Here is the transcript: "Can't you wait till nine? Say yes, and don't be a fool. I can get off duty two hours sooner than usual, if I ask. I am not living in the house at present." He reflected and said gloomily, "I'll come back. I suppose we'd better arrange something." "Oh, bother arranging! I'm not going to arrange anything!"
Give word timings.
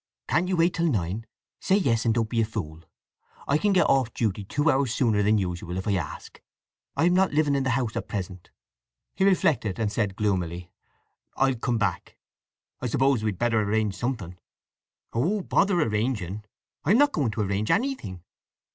"Can't 0.27 0.47
you 0.47 0.57
wait 0.57 0.73
till 0.73 0.87
nine? 0.87 1.27
Say 1.59 1.75
yes, 1.75 2.05
and 2.05 2.13
don't 2.15 2.27
be 2.27 2.41
a 2.41 2.43
fool. 2.43 2.81
I 3.47 3.59
can 3.59 3.71
get 3.71 3.85
off 3.85 4.11
duty 4.15 4.43
two 4.43 4.71
hours 4.71 4.95
sooner 4.95 5.21
than 5.21 5.37
usual, 5.37 5.77
if 5.77 5.87
I 5.87 5.93
ask. 5.93 6.41
I 6.97 7.05
am 7.05 7.13
not 7.13 7.33
living 7.33 7.53
in 7.53 7.61
the 7.61 7.69
house 7.77 7.95
at 7.95 8.07
present." 8.07 8.49
He 9.13 9.23
reflected 9.25 9.77
and 9.77 9.91
said 9.91 10.15
gloomily, 10.15 10.71
"I'll 11.37 11.53
come 11.53 11.77
back. 11.77 12.17
I 12.81 12.87
suppose 12.87 13.21
we'd 13.21 13.37
better 13.37 13.61
arrange 13.61 13.93
something." 13.95 14.39
"Oh, 15.13 15.41
bother 15.41 15.79
arranging! 15.79 16.45
I'm 16.83 16.97
not 16.97 17.11
going 17.13 17.29
to 17.33 17.41
arrange 17.41 17.69
anything!" 17.69 18.23